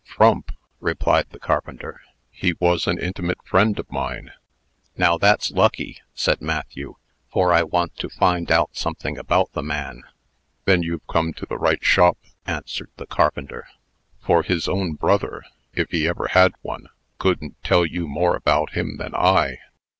"Frump!" 0.03 0.51
replied 0.79 1.27
the 1.29 1.37
carpenter. 1.37 2.01
"He 2.31 2.53
was 2.53 2.87
an 2.87 2.97
intimate 2.97 3.37
friend 3.45 3.77
of 3.77 3.91
mine." 3.91 4.31
"Now 4.97 5.19
that's 5.19 5.51
lucky," 5.51 5.99
said 6.15 6.41
Matthew, 6.41 6.95
"for 7.31 7.53
I 7.53 7.61
want 7.61 7.97
to 7.97 8.09
find 8.09 8.49
out 8.51 8.75
something 8.75 9.19
about 9.19 9.51
the 9.53 9.61
man." 9.61 10.01
"Then 10.65 10.81
you've 10.81 11.05
come 11.05 11.33
to 11.33 11.45
the 11.45 11.59
right 11.59 11.85
shop," 11.85 12.17
answered 12.47 12.89
the 12.97 13.05
carpenter; 13.05 13.67
"for 14.19 14.41
his 14.41 14.67
own 14.67 14.93
brother 14.93 15.43
if 15.75 15.91
he 15.91 16.07
ever 16.07 16.29
had 16.29 16.53
one 16.63 16.87
couldn't 17.19 17.63
tell 17.63 17.85
you 17.85 18.07
more 18.07 18.35
about 18.35 18.71
him 18.71 18.97
than 18.97 19.13
I." 19.13 19.59